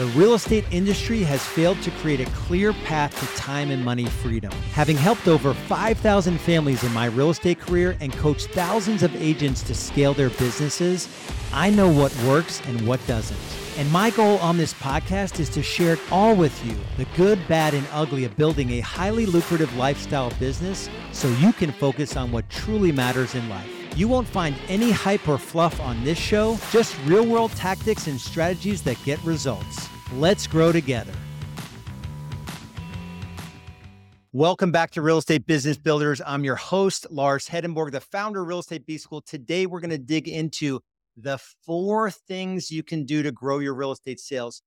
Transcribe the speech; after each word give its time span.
The 0.00 0.06
real 0.16 0.32
estate 0.32 0.64
industry 0.70 1.22
has 1.24 1.44
failed 1.44 1.82
to 1.82 1.90
create 1.90 2.20
a 2.20 2.30
clear 2.30 2.72
path 2.72 3.12
to 3.20 3.38
time 3.38 3.70
and 3.70 3.84
money 3.84 4.06
freedom. 4.06 4.50
Having 4.72 4.96
helped 4.96 5.28
over 5.28 5.52
5,000 5.52 6.40
families 6.40 6.82
in 6.82 6.90
my 6.94 7.04
real 7.04 7.28
estate 7.28 7.60
career 7.60 7.98
and 8.00 8.10
coached 8.14 8.48
thousands 8.52 9.02
of 9.02 9.14
agents 9.16 9.62
to 9.64 9.74
scale 9.74 10.14
their 10.14 10.30
businesses, 10.30 11.06
I 11.52 11.68
know 11.68 11.92
what 11.92 12.16
works 12.24 12.62
and 12.66 12.86
what 12.86 13.06
doesn't. 13.06 13.38
And 13.76 13.92
my 13.92 14.08
goal 14.08 14.38
on 14.38 14.56
this 14.56 14.72
podcast 14.72 15.38
is 15.38 15.50
to 15.50 15.62
share 15.62 15.92
it 15.92 16.00
all 16.10 16.34
with 16.34 16.64
you 16.64 16.78
the 16.96 17.04
good, 17.14 17.38
bad, 17.46 17.74
and 17.74 17.86
ugly 17.92 18.24
of 18.24 18.34
building 18.38 18.70
a 18.70 18.80
highly 18.80 19.26
lucrative 19.26 19.76
lifestyle 19.76 20.30
business 20.40 20.88
so 21.12 21.28
you 21.28 21.52
can 21.52 21.72
focus 21.72 22.16
on 22.16 22.32
what 22.32 22.48
truly 22.48 22.90
matters 22.90 23.34
in 23.34 23.46
life. 23.50 23.79
You 23.96 24.06
won't 24.06 24.28
find 24.28 24.54
any 24.68 24.92
hype 24.92 25.28
or 25.28 25.36
fluff 25.36 25.80
on 25.80 26.04
this 26.04 26.16
show, 26.16 26.58
just 26.70 26.96
real 27.06 27.26
world 27.26 27.50
tactics 27.52 28.06
and 28.06 28.20
strategies 28.20 28.82
that 28.82 28.96
get 29.04 29.22
results. 29.24 29.88
Let's 30.14 30.46
grow 30.46 30.70
together. 30.70 31.12
Welcome 34.32 34.70
back 34.70 34.92
to 34.92 35.02
Real 35.02 35.18
Estate 35.18 35.44
Business 35.44 35.76
Builders. 35.76 36.22
I'm 36.24 36.44
your 36.44 36.54
host, 36.54 37.04
Lars 37.10 37.48
Hedenborg, 37.48 37.90
the 37.90 38.00
founder 38.00 38.42
of 38.42 38.46
Real 38.46 38.60
Estate 38.60 38.86
B 38.86 38.96
School. 38.96 39.22
Today, 39.22 39.66
we're 39.66 39.80
going 39.80 39.90
to 39.90 39.98
dig 39.98 40.28
into 40.28 40.78
the 41.16 41.38
four 41.66 42.12
things 42.12 42.70
you 42.70 42.84
can 42.84 43.04
do 43.04 43.24
to 43.24 43.32
grow 43.32 43.58
your 43.58 43.74
real 43.74 43.90
estate 43.90 44.20
sales. 44.20 44.62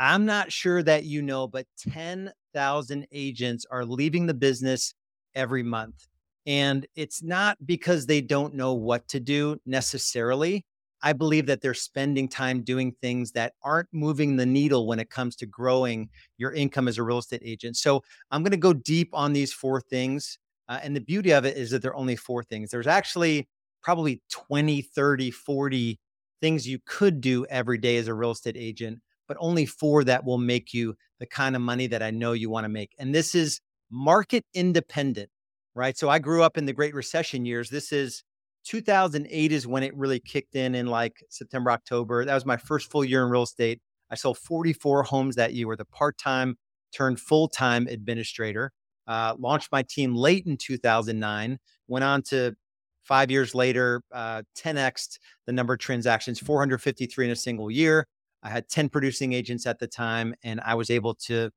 I'm 0.00 0.26
not 0.26 0.50
sure 0.50 0.82
that 0.82 1.04
you 1.04 1.22
know, 1.22 1.46
but 1.46 1.66
10,000 1.78 3.06
agents 3.12 3.66
are 3.70 3.84
leaving 3.84 4.26
the 4.26 4.34
business 4.34 4.94
every 5.32 5.62
month. 5.62 6.08
And 6.46 6.86
it's 6.94 7.22
not 7.22 7.56
because 7.64 8.06
they 8.06 8.20
don't 8.20 8.54
know 8.54 8.74
what 8.74 9.08
to 9.08 9.20
do 9.20 9.58
necessarily. 9.64 10.64
I 11.02 11.12
believe 11.12 11.46
that 11.46 11.60
they're 11.60 11.74
spending 11.74 12.28
time 12.28 12.62
doing 12.62 12.92
things 13.02 13.32
that 13.32 13.52
aren't 13.62 13.88
moving 13.92 14.36
the 14.36 14.46
needle 14.46 14.86
when 14.86 14.98
it 14.98 15.10
comes 15.10 15.36
to 15.36 15.46
growing 15.46 16.08
your 16.38 16.52
income 16.52 16.88
as 16.88 16.96
a 16.96 17.02
real 17.02 17.18
estate 17.18 17.42
agent. 17.44 17.76
So 17.76 18.02
I'm 18.30 18.42
going 18.42 18.52
to 18.52 18.56
go 18.56 18.72
deep 18.72 19.10
on 19.12 19.34
these 19.34 19.52
four 19.52 19.82
things. 19.82 20.38
Uh, 20.66 20.80
and 20.82 20.96
the 20.96 21.02
beauty 21.02 21.32
of 21.32 21.44
it 21.44 21.58
is 21.58 21.70
that 21.70 21.82
there 21.82 21.90
are 21.90 21.96
only 21.96 22.16
four 22.16 22.42
things. 22.42 22.70
There's 22.70 22.86
actually 22.86 23.46
probably 23.82 24.22
20, 24.32 24.80
30, 24.80 25.30
40 25.30 26.00
things 26.40 26.66
you 26.66 26.78
could 26.86 27.20
do 27.20 27.44
every 27.46 27.76
day 27.76 27.98
as 27.98 28.08
a 28.08 28.14
real 28.14 28.30
estate 28.30 28.56
agent, 28.56 29.00
but 29.28 29.36
only 29.40 29.66
four 29.66 30.04
that 30.04 30.24
will 30.24 30.38
make 30.38 30.72
you 30.72 30.96
the 31.20 31.26
kind 31.26 31.54
of 31.54 31.60
money 31.60 31.86
that 31.86 32.02
I 32.02 32.10
know 32.10 32.32
you 32.32 32.48
want 32.48 32.64
to 32.64 32.70
make. 32.70 32.94
And 32.98 33.14
this 33.14 33.34
is 33.34 33.60
market 33.90 34.44
independent 34.54 35.28
right? 35.74 35.96
So 35.96 36.08
I 36.08 36.18
grew 36.18 36.42
up 36.42 36.56
in 36.56 36.66
the 36.66 36.72
Great 36.72 36.94
Recession 36.94 37.44
years. 37.44 37.70
This 37.70 37.92
is 37.92 38.22
2008 38.64 39.52
is 39.52 39.66
when 39.66 39.82
it 39.82 39.96
really 39.96 40.20
kicked 40.20 40.54
in 40.54 40.74
in 40.74 40.86
like 40.86 41.22
September, 41.28 41.70
October. 41.70 42.24
That 42.24 42.34
was 42.34 42.46
my 42.46 42.56
first 42.56 42.90
full 42.90 43.04
year 43.04 43.24
in 43.24 43.30
real 43.30 43.42
estate. 43.42 43.80
I 44.10 44.14
sold 44.14 44.38
44 44.38 45.02
homes 45.02 45.36
that 45.36 45.54
year 45.54 45.66
with 45.66 45.80
a 45.80 45.84
part 45.86 46.16
time 46.18 46.56
turned 46.94 47.20
full 47.20 47.48
time 47.48 47.86
administrator. 47.88 48.72
Uh, 49.06 49.34
launched 49.38 49.70
my 49.70 49.82
team 49.82 50.14
late 50.14 50.46
in 50.46 50.56
2009. 50.56 51.58
Went 51.88 52.04
on 52.04 52.22
to 52.22 52.54
five 53.02 53.30
years 53.30 53.54
later, 53.54 54.02
uh, 54.12 54.42
10x 54.56 55.18
the 55.46 55.52
number 55.52 55.74
of 55.74 55.78
transactions, 55.80 56.40
453 56.40 57.26
in 57.26 57.30
a 57.30 57.36
single 57.36 57.70
year. 57.70 58.06
I 58.42 58.50
had 58.50 58.68
10 58.68 58.88
producing 58.88 59.32
agents 59.32 59.66
at 59.66 59.78
the 59.78 59.86
time, 59.86 60.34
and 60.42 60.60
I 60.60 60.74
was 60.74 60.90
able 60.90 61.14
to 61.26 61.50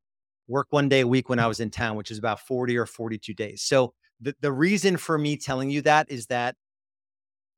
work 0.48 0.68
one 0.72 0.90
day 0.90 1.02
a 1.02 1.08
week 1.08 1.30
when 1.30 1.40
I 1.40 1.48
was 1.48 1.60
in 1.60 1.70
town, 1.70 1.96
which 1.98 2.12
is 2.12 2.18
about 2.18 2.40
40 2.42 2.78
or 2.78 2.86
42 2.86 3.34
days. 3.34 3.62
So 3.62 3.94
the, 4.20 4.36
the 4.42 4.52
reason 4.52 4.98
for 4.98 5.18
me 5.18 5.38
telling 5.38 5.70
you 5.70 5.82
that 5.84 6.10
is 6.10 6.28
that 6.28 6.56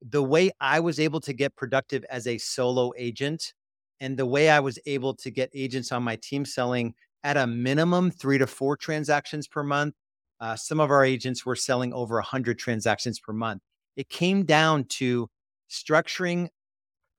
the 0.01 0.23
way 0.23 0.51
I 0.59 0.79
was 0.79 0.99
able 0.99 1.19
to 1.21 1.33
get 1.33 1.55
productive 1.55 2.05
as 2.09 2.27
a 2.27 2.37
solo 2.37 2.91
agent 2.97 3.53
and 3.99 4.17
the 4.17 4.25
way 4.25 4.49
I 4.49 4.59
was 4.59 4.79
able 4.85 5.13
to 5.15 5.29
get 5.29 5.49
agents 5.53 5.91
on 5.91 6.03
my 6.03 6.15
team 6.15 6.45
selling 6.45 6.93
at 7.23 7.35
a 7.35 7.45
minimum 7.45 8.11
three 8.11 8.37
to 8.37 8.47
four 8.47 8.77
transactions 8.77 9.47
per 9.47 9.63
month. 9.63 9.95
Uh, 10.39 10.55
some 10.55 10.79
of 10.79 10.89
our 10.89 11.03
agents 11.03 11.45
were 11.45 11.55
selling 11.55 11.93
over 11.93 12.15
100 12.15 12.57
transactions 12.57 13.19
per 13.19 13.33
month. 13.33 13.61
It 13.97 14.09
came 14.09 14.45
down 14.45 14.85
to 14.85 15.27
structuring 15.69 16.47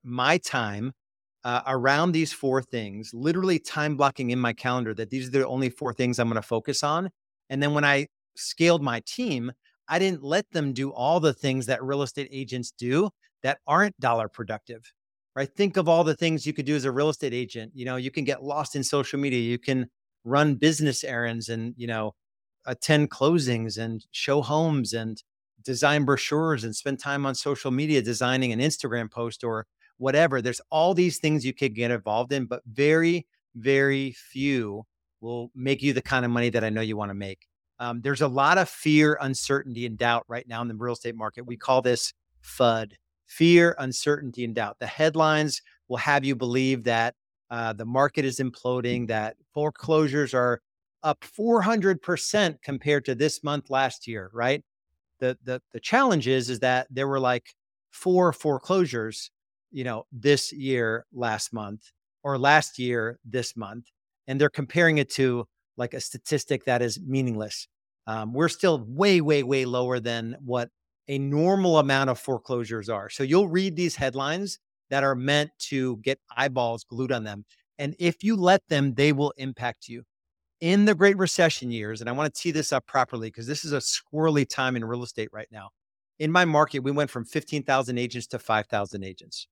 my 0.03 0.39
time 0.39 0.93
uh, 1.43 1.61
around 1.67 2.11
these 2.13 2.33
four 2.33 2.61
things, 2.63 3.11
literally 3.13 3.59
time 3.59 3.95
blocking 3.95 4.31
in 4.31 4.39
my 4.39 4.53
calendar 4.53 4.93
that 4.95 5.11
these 5.11 5.27
are 5.27 5.31
the 5.31 5.47
only 5.47 5.69
four 5.69 5.93
things 5.93 6.17
I'm 6.17 6.27
going 6.27 6.35
to 6.35 6.47
focus 6.47 6.83
on. 6.83 7.11
And 7.49 7.61
then 7.61 7.73
when 7.73 7.85
I 7.85 8.07
scaled 8.35 8.81
my 8.81 9.01
team, 9.05 9.51
I 9.87 9.99
didn't 9.99 10.23
let 10.23 10.49
them 10.51 10.73
do 10.73 10.91
all 10.91 11.19
the 11.19 11.33
things 11.33 11.65
that 11.65 11.83
real 11.83 12.01
estate 12.01 12.29
agents 12.31 12.71
do 12.71 13.09
that 13.43 13.59
aren't 13.67 13.99
dollar 13.99 14.27
productive. 14.27 14.91
Right? 15.35 15.49
Think 15.49 15.77
of 15.77 15.87
all 15.87 16.03
the 16.03 16.15
things 16.15 16.45
you 16.45 16.53
could 16.53 16.65
do 16.65 16.75
as 16.75 16.85
a 16.85 16.91
real 16.91 17.09
estate 17.09 17.33
agent. 17.33 17.71
You 17.73 17.85
know, 17.85 17.95
you 17.95 18.11
can 18.11 18.25
get 18.25 18.43
lost 18.43 18.75
in 18.75 18.83
social 18.83 19.19
media, 19.19 19.39
you 19.39 19.57
can 19.57 19.89
run 20.23 20.55
business 20.55 21.03
errands 21.03 21.49
and, 21.49 21.73
you 21.77 21.87
know, 21.87 22.13
attend 22.65 23.09
closings 23.09 23.77
and 23.77 24.05
show 24.11 24.41
homes 24.41 24.93
and 24.93 25.23
design 25.63 26.05
brochures 26.05 26.63
and 26.63 26.75
spend 26.75 26.99
time 26.99 27.25
on 27.25 27.35
social 27.35 27.71
media 27.71 28.01
designing 28.01 28.51
an 28.51 28.59
Instagram 28.59 29.09
post 29.09 29.43
or 29.43 29.67
whatever. 29.97 30.41
There's 30.41 30.61
all 30.69 30.93
these 30.93 31.19
things 31.19 31.45
you 31.45 31.53
could 31.53 31.75
get 31.75 31.91
involved 31.91 32.33
in, 32.33 32.45
but 32.45 32.61
very, 32.65 33.27
very 33.55 34.11
few 34.11 34.83
will 35.21 35.51
make 35.55 35.81
you 35.81 35.93
the 35.93 36.01
kind 36.01 36.25
of 36.25 36.31
money 36.31 36.49
that 36.49 36.63
I 36.63 36.69
know 36.69 36.81
you 36.81 36.97
want 36.97 37.09
to 37.09 37.15
make. 37.15 37.47
Um, 37.81 37.99
there's 37.99 38.21
a 38.21 38.27
lot 38.27 38.59
of 38.59 38.69
fear, 38.69 39.17
uncertainty, 39.21 39.87
and 39.87 39.97
doubt 39.97 40.23
right 40.27 40.47
now 40.47 40.61
in 40.61 40.67
the 40.67 40.75
real 40.75 40.93
estate 40.93 41.15
market. 41.15 41.47
We 41.47 41.57
call 41.57 41.81
this 41.81 42.13
FUD 42.43 42.91
fear, 43.25 43.75
uncertainty, 43.79 44.45
and 44.45 44.53
doubt. 44.53 44.77
The 44.79 44.85
headlines 44.85 45.63
will 45.87 45.97
have 45.97 46.23
you 46.23 46.35
believe 46.35 46.83
that 46.83 47.15
uh, 47.49 47.73
the 47.73 47.85
market 47.85 48.23
is 48.23 48.37
imploding, 48.37 49.07
that 49.07 49.35
foreclosures 49.51 50.35
are 50.35 50.61
up 51.01 51.21
400% 51.21 52.61
compared 52.61 53.03
to 53.05 53.15
this 53.15 53.43
month 53.43 53.71
last 53.71 54.07
year, 54.07 54.29
right? 54.31 54.63
The, 55.19 55.35
the, 55.43 55.59
the 55.73 55.79
challenge 55.79 56.27
is, 56.27 56.51
is 56.51 56.59
that 56.59 56.85
there 56.91 57.07
were 57.07 57.19
like 57.19 57.55
four 57.89 58.31
foreclosures, 58.31 59.31
you 59.71 59.83
know, 59.83 60.05
this 60.11 60.53
year, 60.53 61.07
last 61.11 61.51
month, 61.51 61.91
or 62.21 62.37
last 62.37 62.77
year, 62.77 63.17
this 63.25 63.57
month. 63.57 63.87
And 64.27 64.39
they're 64.39 64.49
comparing 64.49 64.99
it 64.99 65.09
to 65.13 65.47
like 65.77 65.93
a 65.93 66.01
statistic 66.01 66.65
that 66.65 66.81
is 66.81 66.99
meaningless. 66.99 67.67
Um, 68.07 68.33
we're 68.33 68.49
still 68.49 68.83
way, 68.87 69.21
way, 69.21 69.43
way 69.43 69.65
lower 69.65 69.99
than 69.99 70.35
what 70.43 70.69
a 71.07 71.17
normal 71.19 71.77
amount 71.77 72.09
of 72.09 72.19
foreclosures 72.19 72.89
are. 72.89 73.09
So 73.09 73.23
you'll 73.23 73.49
read 73.49 73.75
these 73.75 73.95
headlines 73.95 74.59
that 74.89 75.03
are 75.03 75.15
meant 75.15 75.51
to 75.57 75.97
get 75.97 76.19
eyeballs 76.35 76.83
glued 76.83 77.11
on 77.11 77.23
them. 77.23 77.45
And 77.79 77.95
if 77.99 78.23
you 78.23 78.35
let 78.35 78.61
them, 78.69 78.93
they 78.93 79.11
will 79.11 79.33
impact 79.37 79.87
you. 79.87 80.03
In 80.59 80.85
the 80.85 80.93
Great 80.93 81.17
Recession 81.17 81.71
years, 81.71 82.01
and 82.01 82.09
I 82.09 82.13
want 82.13 82.31
to 82.31 82.39
tee 82.39 82.51
this 82.51 82.71
up 82.71 82.85
properly 82.85 83.29
because 83.29 83.47
this 83.47 83.65
is 83.65 83.73
a 83.73 83.77
squirrely 83.77 84.47
time 84.47 84.75
in 84.75 84.85
real 84.85 85.01
estate 85.01 85.29
right 85.31 85.47
now. 85.51 85.69
In 86.19 86.31
my 86.31 86.45
market, 86.45 86.79
we 86.79 86.91
went 86.91 87.09
from 87.09 87.25
15,000 87.25 87.97
agents 87.97 88.27
to 88.27 88.37
5,000 88.37 89.03
agents. 89.03 89.47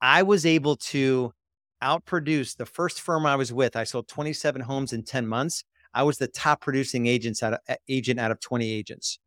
I 0.00 0.24
was 0.24 0.44
able 0.44 0.74
to 0.76 1.32
outproduced 1.82 2.56
the 2.56 2.66
first 2.66 3.00
firm 3.00 3.26
I 3.26 3.36
was 3.36 3.52
with. 3.52 3.76
I 3.76 3.84
sold 3.84 4.08
27 4.08 4.60
homes 4.60 4.92
in 4.92 5.02
10 5.02 5.26
months. 5.26 5.64
I 5.94 6.02
was 6.02 6.18
the 6.18 6.28
top 6.28 6.60
producing 6.60 7.06
agents 7.06 7.42
out 7.42 7.54
of, 7.54 7.76
agent 7.88 8.18
out 8.18 8.30
of 8.30 8.40
20 8.40 8.70
agents 8.70 9.18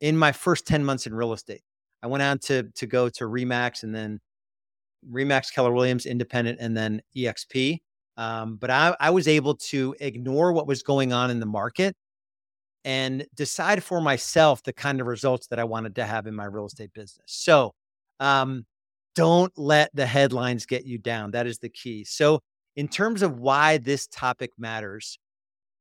in 0.00 0.16
my 0.16 0.32
first 0.32 0.66
10 0.66 0.84
months 0.84 1.06
in 1.06 1.14
real 1.14 1.32
estate. 1.32 1.62
I 2.02 2.06
went 2.06 2.22
on 2.22 2.38
to 2.40 2.64
to 2.64 2.86
go 2.86 3.08
to 3.08 3.24
Remax 3.24 3.82
and 3.82 3.94
then 3.94 4.20
Remax 5.10 5.52
Keller 5.52 5.72
Williams, 5.72 6.06
independent, 6.06 6.58
and 6.60 6.76
then 6.76 7.00
EXP. 7.16 7.80
Um, 8.16 8.56
but 8.56 8.70
I, 8.70 8.94
I 9.00 9.10
was 9.10 9.26
able 9.26 9.54
to 9.56 9.94
ignore 10.00 10.52
what 10.52 10.66
was 10.66 10.82
going 10.82 11.12
on 11.12 11.30
in 11.30 11.40
the 11.40 11.46
market 11.46 11.96
and 12.84 13.26
decide 13.34 13.82
for 13.82 14.00
myself 14.00 14.62
the 14.62 14.72
kind 14.72 15.00
of 15.00 15.06
results 15.06 15.46
that 15.48 15.58
I 15.58 15.64
wanted 15.64 15.94
to 15.96 16.04
have 16.04 16.26
in 16.26 16.34
my 16.34 16.44
real 16.44 16.66
estate 16.66 16.92
business. 16.92 17.24
So, 17.26 17.74
um, 18.20 18.66
don't 19.14 19.52
let 19.56 19.90
the 19.94 20.06
headlines 20.06 20.66
get 20.66 20.84
you 20.84 20.98
down. 20.98 21.30
That 21.30 21.46
is 21.46 21.58
the 21.58 21.68
key. 21.68 22.04
So, 22.04 22.40
in 22.76 22.88
terms 22.88 23.22
of 23.22 23.38
why 23.38 23.78
this 23.78 24.06
topic 24.08 24.50
matters, 24.58 25.18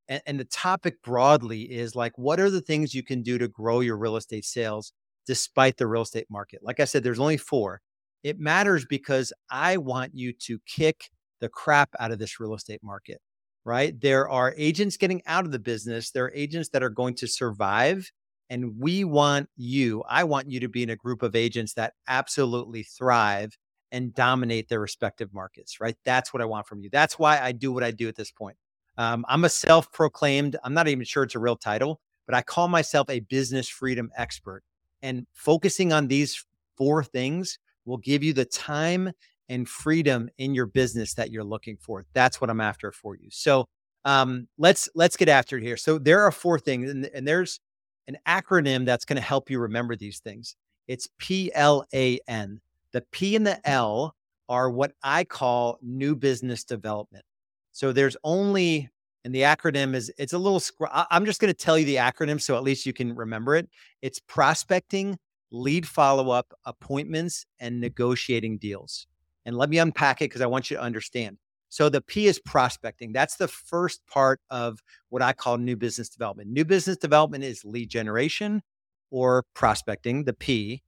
and, 0.07 0.21
and, 0.27 0.39
the 0.39 0.45
topic 0.45 1.01
broadly 1.01 1.61
is 1.61 1.95
like, 1.95 2.17
what 2.17 2.39
are 2.39 2.49
the 2.49 2.61
things 2.61 2.93
you 2.93 3.03
can 3.03 3.23
do 3.23 3.37
to 3.37 3.47
grow 3.47 3.79
your 3.79 3.97
real 3.97 4.15
estate 4.17 4.45
sales 4.45 4.93
despite 5.25 5.77
the 5.77 5.87
real 5.87 6.03
estate 6.03 6.27
market? 6.29 6.59
Like 6.61 6.79
I 6.79 6.85
said, 6.85 7.03
there's 7.03 7.19
only 7.19 7.37
four. 7.37 7.81
It 8.21 8.39
matters 8.39 8.85
because 8.85 9.33
I 9.49 9.77
want 9.77 10.11
you 10.13 10.33
to 10.33 10.59
kick 10.67 11.09
the 11.39 11.49
crap 11.49 11.89
out 11.99 12.11
of 12.11 12.19
this 12.19 12.39
real 12.39 12.53
estate 12.53 12.81
market, 12.83 13.19
right? 13.65 13.99
There 13.99 14.29
are 14.29 14.53
agents 14.57 14.97
getting 14.97 15.21
out 15.25 15.45
of 15.45 15.51
the 15.51 15.59
business, 15.59 16.11
there 16.11 16.25
are 16.25 16.33
agents 16.35 16.69
that 16.69 16.83
are 16.83 16.89
going 16.89 17.15
to 17.15 17.27
survive 17.27 18.11
and 18.53 18.79
we 18.79 19.03
want 19.03 19.49
you, 19.57 20.03
I 20.07 20.25
want 20.25 20.51
you 20.51 20.59
to 20.59 20.67
be 20.67 20.83
in 20.83 20.91
a 20.91 20.95
group 20.95 21.23
of 21.23 21.35
agents 21.35 21.73
that 21.73 21.95
absolutely 22.07 22.83
thrive 22.83 23.57
and 23.91 24.13
dominate 24.13 24.69
their 24.69 24.79
respective 24.79 25.33
markets, 25.33 25.81
right? 25.81 25.95
That's 26.05 26.31
what 26.31 26.41
I 26.43 26.45
want 26.45 26.67
from 26.67 26.79
you. 26.79 26.91
That's 26.91 27.17
why 27.17 27.39
I 27.39 27.51
do 27.51 27.71
what 27.71 27.83
I 27.83 27.89
do 27.89 28.07
at 28.07 28.15
this 28.15 28.29
point. 28.29 28.55
Um, 28.95 29.25
I'm 29.27 29.43
a 29.43 29.49
self 29.49 29.91
proclaimed, 29.91 30.55
I'm 30.63 30.75
not 30.75 30.87
even 30.87 31.03
sure 31.03 31.23
it's 31.23 31.33
a 31.33 31.39
real 31.39 31.55
title, 31.55 31.99
but 32.27 32.35
I 32.35 32.43
call 32.43 32.67
myself 32.67 33.09
a 33.09 33.21
business 33.21 33.67
freedom 33.67 34.11
expert. 34.15 34.61
And 35.01 35.25
focusing 35.33 35.91
on 35.91 36.07
these 36.07 36.45
four 36.77 37.03
things 37.03 37.57
will 37.85 37.97
give 37.97 38.23
you 38.23 38.33
the 38.33 38.45
time 38.45 39.13
and 39.49 39.67
freedom 39.67 40.29
in 40.37 40.53
your 40.53 40.67
business 40.67 41.15
that 41.15 41.31
you're 41.31 41.43
looking 41.43 41.77
for. 41.77 42.05
That's 42.13 42.39
what 42.39 42.51
I'm 42.51 42.61
after 42.61 42.91
for 42.91 43.15
you. 43.15 43.29
So 43.31 43.65
um, 44.05 44.47
let's 44.59 44.89
let's 44.93 45.17
get 45.17 45.27
after 45.27 45.57
it 45.57 45.63
here. 45.63 45.75
So 45.77 45.97
there 45.97 46.21
are 46.21 46.31
four 46.31 46.59
things, 46.59 46.91
and, 46.91 47.09
and 47.15 47.27
there's 47.27 47.59
an 48.07 48.17
acronym 48.27 48.85
that's 48.85 49.05
going 49.05 49.17
to 49.17 49.21
help 49.21 49.49
you 49.49 49.59
remember 49.59 49.95
these 49.95 50.19
things. 50.19 50.55
It's 50.87 51.07
P 51.17 51.51
L 51.53 51.85
A 51.93 52.19
N. 52.27 52.59
The 52.91 53.01
P 53.11 53.35
and 53.35 53.47
the 53.47 53.51
mm. 53.51 53.61
L 53.65 54.15
are 54.49 54.69
what 54.69 54.93
I 55.03 55.23
call 55.23 55.79
new 55.81 56.15
business 56.15 56.63
development. 56.63 57.25
So 57.71 57.91
there's 57.91 58.17
only, 58.23 58.89
and 59.23 59.33
the 59.33 59.41
acronym 59.41 59.95
is, 59.95 60.11
it's 60.17 60.33
a 60.33 60.37
little, 60.37 60.61
I'm 60.91 61.25
just 61.25 61.39
going 61.39 61.51
to 61.51 61.57
tell 61.57 61.79
you 61.79 61.85
the 61.85 61.95
acronym 61.95 62.39
so 62.39 62.55
at 62.55 62.63
least 62.63 62.85
you 62.85 62.93
can 62.93 63.15
remember 63.15 63.55
it. 63.55 63.69
It's 64.01 64.19
prospecting, 64.19 65.17
lead 65.51 65.87
follow 65.87 66.29
up, 66.29 66.53
appointments, 66.65 67.45
and 67.59 67.79
negotiating 67.79 68.57
deals. 68.57 69.07
And 69.45 69.57
let 69.57 69.69
me 69.69 69.77
unpack 69.79 70.21
it 70.21 70.25
because 70.25 70.41
I 70.41 70.45
want 70.45 70.69
you 70.69 70.77
to 70.77 70.83
understand. 70.83 71.37
So 71.73 71.89
the 71.89 72.01
P 72.01 72.27
is 72.27 72.37
prospecting. 72.37 73.13
That's 73.13 73.37
the 73.37 73.47
first 73.47 74.05
part 74.05 74.39
of 74.51 74.83
what 75.09 75.23
I 75.23 75.33
call 75.33 75.57
new 75.57 75.75
business 75.75 76.07
development. 76.07 76.51
New 76.51 76.65
business 76.65 76.97
development 76.97 77.43
is 77.43 77.65
lead 77.65 77.89
generation 77.89 78.61
or 79.09 79.45
prospecting, 79.55 80.25
the 80.25 80.33
P, 80.33 80.83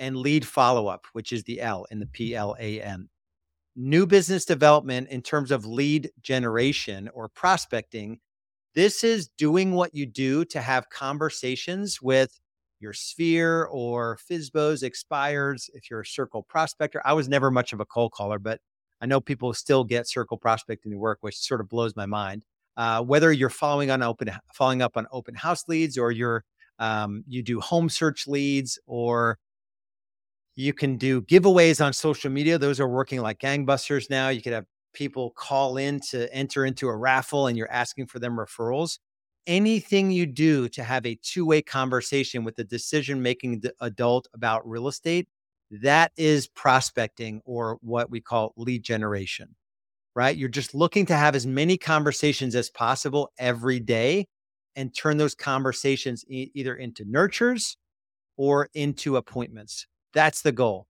and 0.00 0.16
lead 0.16 0.44
follow 0.44 0.88
up, 0.88 1.06
which 1.12 1.32
is 1.32 1.44
the 1.44 1.60
L 1.60 1.86
in 1.92 2.00
the 2.00 2.06
mm-hmm. 2.06 2.12
P 2.14 2.34
L 2.34 2.56
A 2.58 2.82
N. 2.82 3.08
New 3.76 4.06
business 4.08 4.44
development 4.44 5.08
in 5.08 5.22
terms 5.22 5.52
of 5.52 5.66
lead 5.66 6.10
generation 6.20 7.08
or 7.14 7.28
prospecting, 7.28 8.18
this 8.74 9.04
is 9.04 9.28
doing 9.38 9.70
what 9.70 9.94
you 9.94 10.04
do 10.04 10.44
to 10.46 10.60
have 10.60 10.90
conversations 10.90 12.02
with 12.02 12.40
your 12.80 12.92
sphere 12.92 13.66
or 13.66 14.18
FSBOs, 14.28 14.82
expires. 14.82 15.70
If 15.74 15.88
you're 15.88 16.00
a 16.00 16.06
circle 16.06 16.42
prospector, 16.42 17.00
I 17.04 17.12
was 17.12 17.28
never 17.28 17.52
much 17.52 17.72
of 17.72 17.78
a 17.78 17.86
cold 17.86 18.10
caller, 18.10 18.40
but 18.40 18.58
I 19.00 19.06
know 19.06 19.20
people 19.20 19.52
still 19.54 19.84
get 19.84 20.08
circle 20.08 20.36
prospecting 20.36 20.92
to 20.92 20.98
work, 20.98 21.18
which 21.20 21.36
sort 21.36 21.60
of 21.60 21.68
blows 21.68 21.94
my 21.96 22.06
mind. 22.06 22.42
Uh, 22.76 23.02
whether 23.02 23.32
you're 23.32 23.50
following 23.50 23.90
on 23.90 24.02
open, 24.02 24.30
following 24.52 24.82
up 24.82 24.96
on 24.96 25.06
open 25.12 25.34
house 25.34 25.64
leads, 25.68 25.96
or 25.96 26.10
you're 26.10 26.44
um, 26.78 27.22
you 27.28 27.42
do 27.42 27.60
home 27.60 27.88
search 27.88 28.26
leads, 28.26 28.78
or 28.86 29.38
you 30.56 30.72
can 30.72 30.96
do 30.96 31.22
giveaways 31.22 31.84
on 31.84 31.92
social 31.92 32.30
media. 32.30 32.58
Those 32.58 32.80
are 32.80 32.88
working 32.88 33.20
like 33.20 33.38
gangbusters 33.38 34.10
now. 34.10 34.28
You 34.28 34.42
could 34.42 34.52
have 34.52 34.66
people 34.92 35.30
call 35.36 35.76
in 35.76 36.00
to 36.10 36.32
enter 36.32 36.64
into 36.64 36.88
a 36.88 36.96
raffle, 36.96 37.46
and 37.46 37.56
you're 37.56 37.70
asking 37.70 38.06
for 38.06 38.18
them 38.18 38.36
referrals. 38.36 38.98
Anything 39.46 40.10
you 40.10 40.26
do 40.26 40.68
to 40.70 40.82
have 40.82 41.04
a 41.04 41.18
two 41.22 41.44
way 41.44 41.60
conversation 41.62 42.44
with 42.44 42.58
a 42.58 42.64
decision 42.64 43.22
making 43.22 43.62
adult 43.80 44.26
about 44.34 44.66
real 44.68 44.88
estate 44.88 45.28
that 45.82 46.12
is 46.16 46.46
prospecting 46.48 47.40
or 47.44 47.78
what 47.80 48.10
we 48.10 48.20
call 48.20 48.52
lead 48.56 48.82
generation, 48.82 49.54
right? 50.14 50.36
You're 50.36 50.48
just 50.48 50.74
looking 50.74 51.06
to 51.06 51.16
have 51.16 51.34
as 51.34 51.46
many 51.46 51.76
conversations 51.76 52.54
as 52.54 52.70
possible 52.70 53.32
every 53.38 53.80
day 53.80 54.26
and 54.76 54.94
turn 54.94 55.16
those 55.16 55.34
conversations 55.34 56.24
e- 56.28 56.50
either 56.54 56.74
into 56.74 57.04
nurtures 57.06 57.76
or 58.36 58.68
into 58.74 59.16
appointments. 59.16 59.86
That's 60.12 60.42
the 60.42 60.52
goal. 60.52 60.86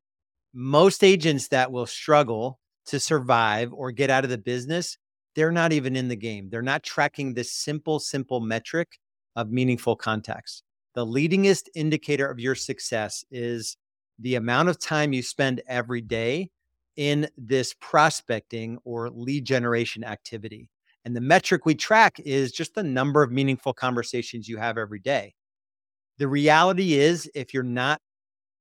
Most 0.53 1.03
agents 1.03 1.49
that 1.49 1.73
will 1.73 1.87
struggle 1.87 2.59
to 2.87 3.01
survive 3.01 3.73
or 3.73 3.91
get 3.91 4.11
out 4.11 4.25
of 4.25 4.31
the 4.31 4.39
business, 4.39 4.99
they're 5.35 5.53
not 5.53 5.73
even 5.73 5.97
in 5.97 6.09
the 6.09 6.17
game. 6.17 6.49
They're 6.51 6.63
not 6.63 6.83
tracking 6.83 7.35
this 7.35 7.53
simple, 7.53 7.99
simple 7.99 8.41
metric 8.41 8.99
of 9.37 9.51
meaningful 9.51 9.97
contacts. 9.97 10.63
The 10.95 11.05
leadingest 11.05 11.65
indicator 11.75 12.31
of 12.31 12.39
your 12.39 12.55
success 12.55 13.25
is 13.31 13.77
the 14.19 14.37
amount 14.37 14.69
of 14.69 14.79
time 14.79 15.13
you 15.13 15.23
spend 15.23 15.63
every 15.67 16.01
day 16.01 16.51
in 16.97 17.29
this 17.37 17.75
prospecting 17.81 18.79
or 18.85 19.11
lead 19.11 19.45
generation 19.45 20.05
activity. 20.05 20.69
And 21.05 21.15
the 21.15 21.21
metric 21.21 21.67
we 21.67 21.75
track 21.75 22.19
is 22.21 22.53
just 22.53 22.75
the 22.75 22.83
number 22.83 23.23
of 23.23 23.31
meaningful 23.31 23.75
conversations 23.75 24.49
you 24.49 24.57
have 24.57 24.79
every 24.79 25.01
day. 25.01 25.35
The 26.19 26.29
reality 26.29 26.95
is, 26.95 27.31
if 27.35 27.53
you're 27.53 27.63
not 27.63 28.01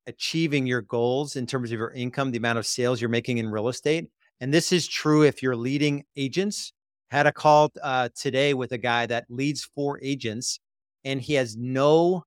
achieving 0.07 0.65
your 0.65 0.81
goals 0.81 1.35
in 1.35 1.45
terms 1.45 1.71
of 1.71 1.77
your 1.79 1.91
income, 1.91 2.31
the 2.31 2.37
amount 2.37 2.59
of 2.59 2.65
sales 2.65 2.99
you're 2.99 3.09
making 3.09 3.37
in 3.37 3.49
real 3.49 3.69
estate, 3.69 4.09
and 4.41 4.53
this 4.53 4.71
is 4.71 4.87
true 4.87 5.23
if 5.23 5.41
you're 5.41 5.55
leading 5.55 6.03
agents. 6.17 6.73
Had 7.11 7.27
a 7.27 7.31
call 7.31 7.71
uh, 7.81 8.09
today 8.15 8.55
with 8.55 8.71
a 8.71 8.77
guy 8.77 9.05
that 9.05 9.25
leads 9.29 9.63
four 9.63 9.99
agents, 10.01 10.59
and 11.05 11.21
he 11.21 11.35
has 11.35 11.55
no 11.55 12.25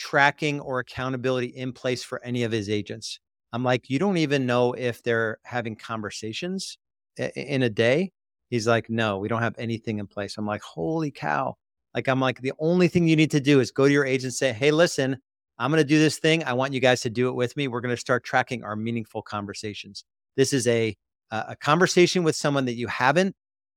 tracking 0.00 0.60
or 0.60 0.78
accountability 0.78 1.48
in 1.48 1.72
place 1.72 2.02
for 2.02 2.24
any 2.24 2.42
of 2.42 2.50
his 2.50 2.70
agents. 2.70 3.20
I'm 3.52 3.62
like, 3.62 3.90
you 3.90 3.98
don't 3.98 4.16
even 4.16 4.46
know 4.46 4.72
if 4.72 5.02
they're 5.02 5.38
having 5.44 5.76
conversations 5.76 6.78
in 7.18 7.62
a 7.62 7.68
day. 7.68 8.10
He's 8.48 8.66
like, 8.66 8.88
no, 8.88 9.18
we 9.18 9.28
don't 9.28 9.42
have 9.42 9.54
anything 9.58 9.98
in 9.98 10.06
place. 10.06 10.38
I'm 10.38 10.46
like, 10.46 10.62
holy 10.62 11.10
cow. 11.10 11.56
Like, 11.94 12.08
I'm 12.08 12.18
like, 12.18 12.40
the 12.40 12.54
only 12.58 12.88
thing 12.88 13.06
you 13.06 13.16
need 13.16 13.30
to 13.32 13.40
do 13.40 13.60
is 13.60 13.70
go 13.70 13.86
to 13.86 13.92
your 13.92 14.06
agent 14.06 14.24
and 14.24 14.34
say, 14.34 14.52
hey, 14.52 14.70
listen, 14.70 15.18
I'm 15.58 15.70
going 15.70 15.82
to 15.82 15.88
do 15.88 15.98
this 15.98 16.18
thing. 16.18 16.44
I 16.44 16.54
want 16.54 16.72
you 16.72 16.80
guys 16.80 17.02
to 17.02 17.10
do 17.10 17.28
it 17.28 17.34
with 17.34 17.54
me. 17.56 17.68
We're 17.68 17.82
going 17.82 17.94
to 17.94 18.00
start 18.00 18.24
tracking 18.24 18.64
our 18.64 18.76
meaningful 18.76 19.20
conversations. 19.20 20.04
This 20.36 20.54
is 20.54 20.66
a, 20.66 20.96
a 21.30 21.56
conversation 21.56 22.22
with 22.22 22.36
someone 22.36 22.64
that 22.64 22.76
you 22.76 22.86
haven't 22.86 23.36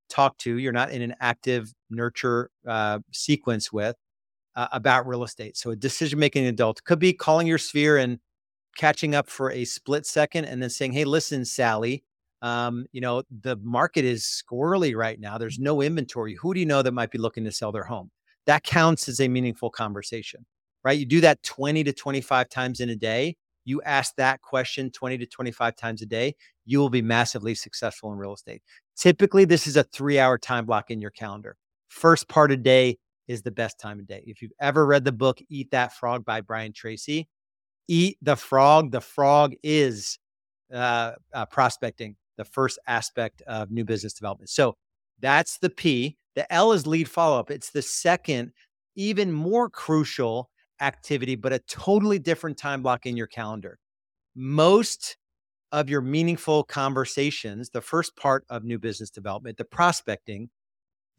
talked 0.10 0.40
to. 0.42 0.58
You're 0.58 0.72
not 0.72 0.92
in 0.92 1.02
an 1.02 1.16
active 1.20 1.74
nurture 1.90 2.50
uh, 2.66 3.00
sequence 3.12 3.74
with 3.74 3.96
uh, 4.56 4.68
about 4.72 5.08
real 5.08 5.24
estate. 5.24 5.58
So 5.58 5.72
a 5.72 5.76
decision 5.76 6.20
making 6.20 6.46
adult 6.46 6.84
could 6.84 7.00
be 7.00 7.14
calling 7.14 7.48
your 7.48 7.58
sphere 7.58 7.98
and 7.98 8.20
catching 8.78 9.16
up 9.16 9.28
for 9.30 9.52
a 9.52 9.66
split 9.66 10.06
second 10.06 10.46
and 10.46 10.62
then 10.62 10.70
saying, 10.70 10.94
Hey, 10.94 11.06
listen, 11.06 11.46
Sally, 11.46 12.04
um, 12.42 12.86
you 12.92 13.02
know, 13.02 13.24
the 13.42 13.56
market 13.58 14.04
is 14.06 14.24
squirrely 14.24 14.96
right 14.96 15.20
now. 15.20 15.38
There's 15.38 15.60
no 15.60 15.82
inventory. 15.82 16.36
Who 16.36 16.54
do 16.54 16.60
you 16.60 16.66
know 16.66 16.82
that 16.82 16.92
might 16.92 17.12
be 17.12 17.18
looking 17.18 17.46
to 17.46 17.52
sell 17.52 17.72
their 17.72 17.86
home? 17.86 18.12
That 18.46 18.64
counts 18.64 19.08
as 19.08 19.22
a 19.22 19.28
meaningful 19.28 19.70
conversation, 19.70 20.46
right? 20.84 20.98
You 20.98 21.06
do 21.06 21.22
that 21.22 21.42
20 21.44 21.86
to 21.86 21.94
25 21.94 22.50
times 22.50 22.82
in 22.82 22.90
a 22.90 22.96
day. 22.96 23.38
You 23.66 23.82
ask 23.84 24.14
that 24.18 24.42
question 24.42 24.92
20 24.92 25.20
to 25.20 25.26
25 25.26 25.76
times 25.78 26.02
a 26.02 26.06
day, 26.06 26.36
you 26.66 26.80
will 26.80 26.90
be 26.90 27.02
massively 27.02 27.56
successful 27.56 28.12
in 28.12 28.18
real 28.18 28.34
estate. 28.34 28.62
Typically, 28.98 29.46
this 29.46 29.66
is 29.68 29.78
a 29.78 29.84
three 29.84 30.20
hour 30.20 30.38
time 30.38 30.66
block 30.66 30.92
in 30.92 31.00
your 31.00 31.12
calendar. 31.12 31.56
First 31.88 32.28
part 32.28 32.52
of 32.52 32.62
day, 32.62 32.98
is 33.28 33.42
the 33.42 33.52
best 33.52 33.80
time 33.80 34.00
of 34.00 34.08
day. 34.08 34.24
If 34.26 34.42
you've 34.42 34.52
ever 34.60 34.86
read 34.86 35.06
the 35.06 35.12
book 35.12 35.40
Eat 35.50 35.72
That 35.72 35.94
Frog 35.94 36.26
by 36.26 36.42
Brian 36.42 36.74
Tracy, 36.74 37.28
eat 37.88 38.18
the 38.22 38.36
frog. 38.36 38.92
The 38.92 39.02
frog 39.02 39.54
is 39.64 40.20
uh, 40.74 41.14
uh, 41.34 41.46
prospecting, 41.48 42.16
the 42.38 42.46
first 42.46 42.80
aspect 42.88 43.42
of 43.48 43.72
new 43.72 43.86
business 43.86 44.14
development. 44.14 44.50
So 44.50 44.76
that's 45.20 45.58
the 45.60 45.70
P. 45.70 46.18
The 46.36 46.52
L 46.52 46.72
is 46.74 46.88
lead 46.88 47.10
follow 47.10 47.40
up. 47.40 47.52
It's 47.52 47.72
the 47.72 47.82
second, 47.82 48.52
even 48.96 49.32
more 49.32 49.70
crucial 49.70 50.50
activity, 50.82 51.36
but 51.36 51.54
a 51.54 51.60
totally 51.60 52.20
different 52.20 52.58
time 52.58 52.82
block 52.82 53.06
in 53.06 53.16
your 53.16 53.28
calendar. 53.28 53.78
Most 54.36 55.18
of 55.72 55.90
your 55.90 56.02
meaningful 56.02 56.64
conversations, 56.64 57.70
the 57.70 57.82
first 57.82 58.16
part 58.16 58.46
of 58.50 58.64
new 58.64 58.80
business 58.80 59.10
development, 59.10 59.58
the 59.58 59.66
prospecting, 59.66 60.50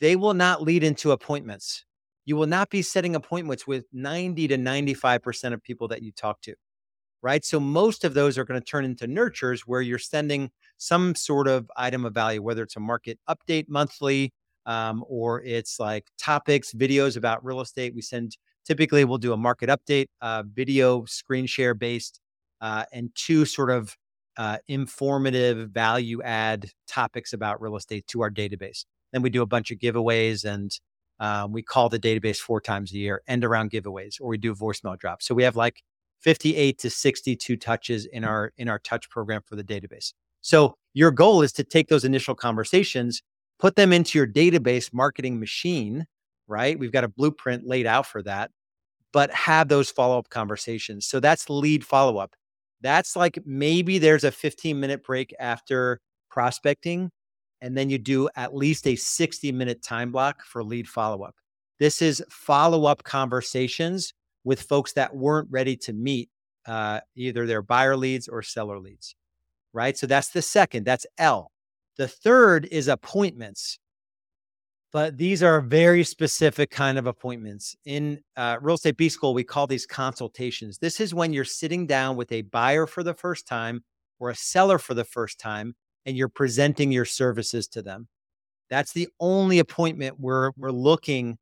they 0.01 0.17
will 0.17 0.35
not 0.35 0.63
lead 0.63 0.85
into 0.85 1.13
appointments 1.13 1.85
you 2.25 2.37
will 2.37 2.47
not 2.47 2.71
be 2.71 2.83
setting 2.83 3.15
appointments 3.15 3.67
with 3.67 3.85
90 3.93 4.49
to 4.49 4.57
95% 4.57 5.53
of 5.53 5.63
people 5.63 5.89
that 5.89 6.03
you 6.03 6.13
talk 6.13 6.41
to, 6.43 6.55
right? 7.23 7.45
So 7.45 7.61
most 7.61 8.05
of 8.05 8.15
those 8.15 8.39
are 8.39 8.45
going 8.45 8.61
to 8.61 8.65
turn 8.65 8.85
into 8.85 9.07
nurtures 9.07 9.63
where 9.67 9.83
you're 9.83 9.99
sending 9.99 10.51
some 10.79 11.15
sort 11.15 11.49
of 11.49 11.71
item 11.77 12.05
of 12.05 12.15
value, 12.15 12.43
whether 12.43 12.63
it's 12.63 12.77
a 12.77 12.81
market 12.81 13.19
update 13.29 13.67
monthly 13.69 14.33
um, 14.67 15.05
or 15.09 15.43
it's 15.43 15.79
like 15.79 16.07
topics, 16.19 16.73
videos 16.73 17.17
about 17.17 17.45
real 17.45 17.61
estate. 17.61 17.95
We 17.95 18.03
send 18.03 18.37
typically 18.65 19.05
we'll 19.05 19.19
do 19.19 19.33
a 19.33 19.37
market 19.37 19.69
update, 19.69 20.07
uh, 20.21 20.43
video 20.53 21.05
screen 21.05 21.47
share 21.47 21.75
based, 21.75 22.21
uh, 22.61 22.85
and 22.93 23.11
two 23.15 23.45
sort 23.45 23.71
of 23.71 23.95
uh, 24.37 24.59
informative 24.69 25.71
value 25.71 26.23
add 26.23 26.71
topics 26.89 27.33
about 27.33 27.61
real 27.61 27.77
estate 27.77 28.07
to 28.09 28.23
our 28.23 28.31
database. 28.31 28.85
Then 29.13 29.23
we 29.23 29.31
do 29.31 29.43
a 29.43 29.47
bunch 29.47 29.71
of 29.71 29.79
giveaways 29.79 30.45
and 30.45 30.73
um, 31.21 31.53
we 31.53 31.63
call 31.63 31.89
the 31.89 31.99
database 31.99 32.39
four 32.39 32.61
times 32.61 32.93
a 32.93 32.97
year, 32.97 33.23
end 33.27 33.45
around 33.45 33.71
giveaways, 33.71 34.21
or 34.21 34.29
we 34.29 34.39
do 34.39 34.55
voicemail 34.55 34.99
drops. 34.99 35.27
So 35.27 35.35
we 35.35 35.43
have 35.45 35.57
like 35.57 35.83
58 36.21 36.79
to 36.79 36.91
62 36.91 37.57
touches 37.57 38.07
in 38.07 38.25
our 38.25 38.53
in 38.57 38.69
our 38.69 38.79
touch 38.79 39.09
program 39.11 39.43
for 39.47 39.57
the 39.57 39.65
database. 39.65 40.13
So 40.41 40.77
your 40.93 41.11
goal 41.11 41.43
is 41.43 41.53
to 41.55 41.65
take 41.65 41.89
those 41.89 42.05
initial 42.05 42.35
conversations, 42.35 43.23
put 43.59 43.77
them 43.77 43.93
into 43.93 44.19
your 44.19 44.27
database 44.27 44.93
marketing 44.93 45.39
machine, 45.39 46.07
right? 46.47 46.79
We've 46.79 46.93
got 46.93 47.05
a 47.05 47.09
blueprint 47.09 47.67
laid 47.67 47.87
out 47.87 48.07
for 48.07 48.23
that, 48.23 48.51
but 49.13 49.31
have 49.31 49.69
those 49.69 49.91
follow-up 49.91 50.29
conversations. 50.29 51.07
So 51.07 51.21
that's 51.21 51.49
lead 51.49 51.85
follow-up. 51.85 52.35
That's 52.81 53.17
like 53.17 53.39
maybe 53.47 53.99
there's 53.99 54.25
a 54.25 54.31
15 54.31 54.79
minute 54.79 55.05
break 55.05 55.35
after 55.41 56.01
prospecting 56.31 57.11
and 57.61 57.77
then 57.77 57.91
you 57.91 57.99
do 57.99 58.29
at 58.37 58.55
least 58.55 58.87
a 58.87 58.97
60 58.97 59.53
minute 59.53 59.83
time 59.83 60.13
block 60.13 60.45
for 60.45 60.65
lead 60.65 60.89
follow 60.89 61.23
up. 61.25 61.35
This 61.79 62.03
is 62.03 62.25
follow 62.31 62.87
up 62.87 63.03
conversations 63.05 64.15
with 64.45 64.63
folks 64.63 64.93
that 64.95 65.15
weren't 65.17 65.49
ready 65.51 65.77
to 65.79 65.93
meet 65.93 66.31
uh, 66.67 67.01
either 67.17 67.47
their 67.47 67.63
buyer 67.63 67.97
leads 67.97 68.29
or 68.29 68.43
seller 68.43 68.79
leads. 68.79 69.15
right? 69.73 69.99
So 69.99 70.07
that's 70.07 70.31
the 70.31 70.43
second, 70.43 70.85
that's 70.85 71.07
L. 71.19 71.51
The 71.99 72.09
third 72.09 72.67
is 72.71 72.89
appointments. 72.89 73.79
But 74.93 75.19
these 75.19 75.43
are 75.43 75.61
very 75.61 76.05
specific 76.05 76.71
kind 76.71 76.99
of 76.99 77.07
appointments. 77.07 77.77
In 77.85 78.21
uh, 78.37 78.59
real 78.63 78.77
estate 78.77 78.97
B 78.97 79.09
school, 79.09 79.35
we 79.35 79.45
call 79.45 79.67
these 79.67 79.87
consultations. 79.87 80.79
This 80.79 81.01
is 81.01 81.13
when 81.15 81.33
you're 81.33 81.45
sitting 81.45 81.87
down 81.87 82.17
with 82.17 82.31
a 82.31 82.43
buyer 82.43 82.87
for 82.87 83.03
the 83.03 83.15
first 83.15 83.47
time 83.49 83.83
or 84.21 84.31
a 84.31 84.37
seller 84.37 84.79
for 84.79 84.95
the 84.95 85.05
first 85.05 85.41
time, 85.41 85.75
and 86.07 86.17
you're 86.17 86.29
presenting 86.29 86.93
your 86.93 87.05
services 87.05 87.67
to 87.69 87.83
them. 87.83 88.09
That's 88.71 88.93
the 88.93 89.09
only 89.21 89.59
appointment 89.59 90.19
we're 90.19 90.53
we're 90.57 90.71
looking 90.71 91.39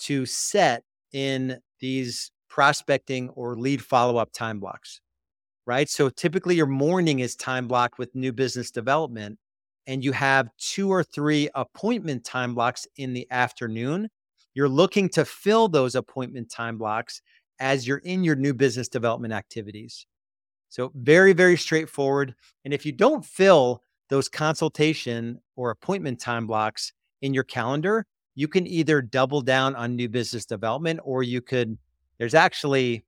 to 0.00 0.26
set 0.26 0.82
in 1.12 1.58
these 1.80 2.30
prospecting 2.48 3.30
or 3.30 3.56
lead 3.56 3.82
follow-up 3.82 4.32
time 4.32 4.60
blocks. 4.60 5.00
Right? 5.66 5.88
So 5.88 6.10
typically 6.10 6.56
your 6.56 6.66
morning 6.66 7.20
is 7.20 7.36
time 7.36 7.66
blocked 7.66 7.98
with 7.98 8.14
new 8.14 8.32
business 8.32 8.70
development 8.70 9.38
and 9.86 10.04
you 10.04 10.12
have 10.12 10.48
two 10.58 10.90
or 10.90 11.02
three 11.02 11.48
appointment 11.54 12.24
time 12.24 12.54
blocks 12.54 12.86
in 12.96 13.12
the 13.12 13.26
afternoon. 13.30 14.08
You're 14.54 14.68
looking 14.68 15.08
to 15.10 15.24
fill 15.24 15.68
those 15.68 15.94
appointment 15.94 16.50
time 16.50 16.78
blocks 16.78 17.22
as 17.60 17.86
you're 17.86 17.98
in 17.98 18.24
your 18.24 18.36
new 18.36 18.54
business 18.54 18.88
development 18.88 19.32
activities. 19.32 20.06
So, 20.68 20.90
very, 20.94 21.32
very 21.32 21.56
straightforward. 21.56 22.34
And 22.64 22.74
if 22.74 22.84
you 22.84 22.92
don't 22.92 23.24
fill 23.24 23.82
those 24.14 24.28
consultation 24.28 25.40
or 25.56 25.70
appointment 25.70 26.20
time 26.20 26.46
blocks 26.46 26.92
in 27.20 27.34
your 27.34 27.42
calendar, 27.42 28.06
you 28.36 28.46
can 28.46 28.64
either 28.64 29.02
double 29.02 29.40
down 29.40 29.74
on 29.74 29.96
new 29.96 30.08
business 30.08 30.46
development 30.46 31.00
or 31.02 31.24
you 31.24 31.40
could, 31.40 31.76
there's 32.18 32.32
actually, 32.32 33.04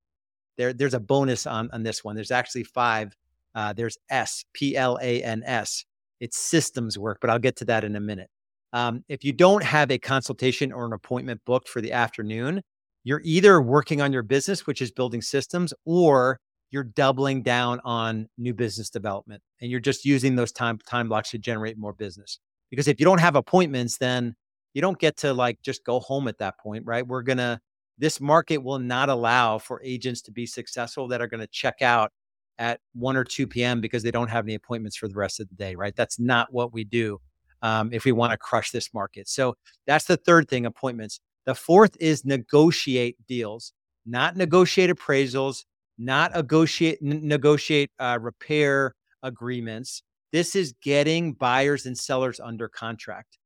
there, 0.56 0.72
there's 0.72 0.94
a 0.94 1.00
bonus 1.00 1.46
on, 1.46 1.70
on 1.72 1.84
this 1.84 2.02
one. 2.02 2.16
There's 2.16 2.32
actually 2.32 2.64
five. 2.64 3.16
Uh, 3.54 3.72
there's 3.72 3.96
S, 4.10 4.44
P 4.52 4.76
L 4.76 4.98
A 5.00 5.22
N 5.22 5.44
S. 5.46 5.84
It's 6.18 6.36
systems 6.36 6.98
work, 6.98 7.18
but 7.20 7.30
I'll 7.30 7.38
get 7.38 7.54
to 7.58 7.64
that 7.66 7.84
in 7.84 7.94
a 7.94 8.00
minute. 8.00 8.28
Um, 8.72 9.04
if 9.08 9.22
you 9.22 9.32
don't 9.32 9.62
have 9.62 9.92
a 9.92 9.98
consultation 9.98 10.72
or 10.72 10.86
an 10.86 10.92
appointment 10.92 11.40
booked 11.46 11.68
for 11.68 11.80
the 11.80 11.92
afternoon, 11.92 12.62
you're 13.04 13.22
either 13.22 13.62
working 13.62 14.00
on 14.00 14.12
your 14.12 14.24
business, 14.24 14.66
which 14.66 14.82
is 14.82 14.90
building 14.90 15.22
systems, 15.22 15.72
or 15.84 16.40
you're 16.70 16.84
doubling 16.84 17.42
down 17.42 17.80
on 17.84 18.28
new 18.38 18.52
business 18.54 18.90
development 18.90 19.42
and 19.60 19.70
you're 19.70 19.80
just 19.80 20.04
using 20.04 20.36
those 20.36 20.52
time 20.52 20.78
time 20.78 21.08
blocks 21.08 21.30
to 21.30 21.38
generate 21.38 21.78
more 21.78 21.92
business. 21.92 22.38
Because 22.70 22.88
if 22.88 22.98
you 22.98 23.04
don't 23.04 23.20
have 23.20 23.36
appointments, 23.36 23.98
then 23.98 24.34
you 24.74 24.82
don't 24.82 24.98
get 24.98 25.16
to 25.18 25.32
like 25.32 25.62
just 25.62 25.84
go 25.84 26.00
home 26.00 26.28
at 26.28 26.38
that 26.38 26.58
point, 26.58 26.84
right? 26.84 27.06
We're 27.06 27.22
going 27.22 27.38
to 27.38 27.60
this 27.98 28.20
market 28.20 28.58
will 28.58 28.78
not 28.78 29.08
allow 29.08 29.58
for 29.58 29.80
agents 29.82 30.20
to 30.22 30.30
be 30.30 30.46
successful 30.46 31.08
that 31.08 31.22
are 31.22 31.26
going 31.26 31.40
to 31.40 31.46
check 31.46 31.80
out 31.80 32.12
at 32.58 32.80
1 32.94 33.16
or 33.16 33.24
2 33.24 33.46
p.m. 33.46 33.80
because 33.80 34.02
they 34.02 34.10
don't 34.10 34.28
have 34.28 34.44
any 34.44 34.54
appointments 34.54 34.96
for 34.96 35.08
the 35.08 35.14
rest 35.14 35.40
of 35.40 35.48
the 35.48 35.54
day, 35.54 35.74
right? 35.74 35.94
That's 35.96 36.18
not 36.18 36.52
what 36.52 36.72
we 36.72 36.84
do 36.84 37.20
um, 37.62 37.90
if 37.92 38.04
we 38.04 38.12
want 38.12 38.32
to 38.32 38.38
crush 38.38 38.70
this 38.70 38.92
market. 38.92 39.28
So 39.28 39.56
that's 39.86 40.04
the 40.04 40.16
third 40.16 40.48
thing 40.48 40.66
appointments. 40.66 41.20
The 41.44 41.54
fourth 41.54 41.96
is 42.00 42.24
negotiate 42.24 43.16
deals, 43.26 43.72
not 44.04 44.36
negotiate 44.36 44.90
appraisals, 44.90 45.64
not 45.98 46.34
negotiate 46.34 47.02
negotiate 47.02 47.90
uh, 47.98 48.18
repair 48.20 48.94
agreements. 49.22 50.02
This 50.32 50.54
is 50.56 50.74
getting 50.82 51.32
buyers 51.32 51.86
and 51.86 51.96
sellers 51.96 52.40
under 52.40 52.68
contract. 52.68 53.38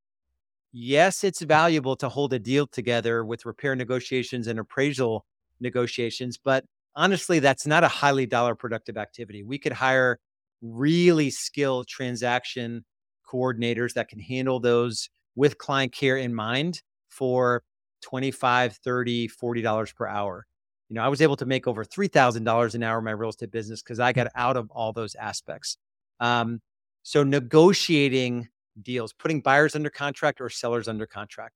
Yes, 0.73 1.23
it's 1.23 1.41
valuable 1.41 1.95
to 1.97 2.09
hold 2.09 2.33
a 2.33 2.39
deal 2.39 2.67
together 2.67 3.25
with 3.25 3.45
repair 3.45 3.75
negotiations 3.75 4.47
and 4.47 4.59
appraisal 4.59 5.25
negotiations, 5.59 6.37
but 6.37 6.65
honestly, 6.95 7.39
that's 7.39 7.67
not 7.67 7.83
a 7.83 7.87
highly 7.87 8.25
dollar 8.25 8.55
productive 8.55 8.97
activity. 8.97 9.43
We 9.43 9.57
could 9.57 9.73
hire 9.73 10.19
really 10.61 11.29
skilled 11.29 11.87
transaction 11.87 12.85
coordinators 13.31 13.93
that 13.93 14.07
can 14.09 14.19
handle 14.19 14.59
those 14.59 15.09
with 15.35 15.57
client 15.57 15.93
care 15.93 16.17
in 16.17 16.33
mind 16.33 16.81
for 17.09 17.63
25 18.01 18.77
30 18.77 19.27
40 19.27 19.61
dollars 19.61 19.93
per 19.93 20.07
hour 20.07 20.45
you 20.91 20.95
know, 20.95 21.03
I 21.03 21.07
was 21.07 21.21
able 21.21 21.37
to 21.37 21.45
make 21.45 21.67
over 21.67 21.85
$3,000 21.85 22.75
an 22.75 22.83
hour 22.83 22.97
in 22.97 23.05
my 23.05 23.11
real 23.11 23.29
estate 23.29 23.49
business 23.49 23.81
because 23.81 24.01
I 24.01 24.11
got 24.11 24.27
out 24.35 24.57
of 24.57 24.69
all 24.71 24.91
those 24.91 25.15
aspects. 25.15 25.77
Um, 26.19 26.59
so 27.01 27.23
negotiating 27.23 28.49
deals, 28.81 29.13
putting 29.13 29.39
buyers 29.39 29.73
under 29.73 29.89
contract 29.89 30.41
or 30.41 30.49
sellers 30.49 30.89
under 30.89 31.05
contract. 31.05 31.55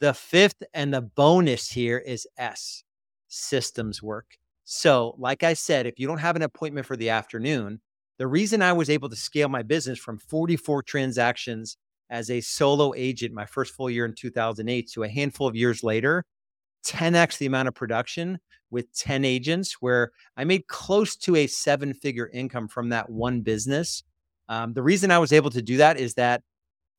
The 0.00 0.14
fifth 0.14 0.62
and 0.72 0.92
the 0.92 1.02
bonus 1.02 1.68
here 1.68 1.98
is 1.98 2.26
S, 2.38 2.82
systems 3.28 4.02
work. 4.02 4.38
So, 4.64 5.16
like 5.18 5.42
I 5.42 5.52
said, 5.52 5.84
if 5.84 6.00
you 6.00 6.06
don't 6.06 6.16
have 6.16 6.36
an 6.36 6.42
appointment 6.42 6.86
for 6.86 6.96
the 6.96 7.10
afternoon, 7.10 7.78
the 8.16 8.26
reason 8.26 8.62
I 8.62 8.72
was 8.72 8.88
able 8.88 9.10
to 9.10 9.16
scale 9.16 9.50
my 9.50 9.62
business 9.62 9.98
from 9.98 10.16
44 10.16 10.82
transactions 10.84 11.76
as 12.08 12.30
a 12.30 12.40
solo 12.40 12.94
agent 12.96 13.34
my 13.34 13.44
first 13.44 13.74
full 13.74 13.90
year 13.90 14.06
in 14.06 14.14
2008 14.14 14.90
to 14.92 15.02
a 15.02 15.08
handful 15.10 15.46
of 15.46 15.56
years 15.56 15.84
later 15.84 16.24
10x 16.84 17.38
the 17.38 17.46
amount 17.46 17.68
of 17.68 17.74
production 17.74 18.38
with 18.70 18.92
10 18.96 19.24
agents 19.24 19.76
where 19.80 20.12
I 20.36 20.44
made 20.44 20.66
close 20.66 21.16
to 21.16 21.36
a 21.36 21.46
seven 21.46 21.92
figure 21.92 22.28
income 22.32 22.68
from 22.68 22.88
that 22.88 23.10
one 23.10 23.42
business. 23.42 24.02
Um, 24.48 24.72
the 24.72 24.82
reason 24.82 25.10
I 25.10 25.18
was 25.18 25.32
able 25.32 25.50
to 25.50 25.62
do 25.62 25.76
that 25.76 25.98
is 25.98 26.14
that 26.14 26.42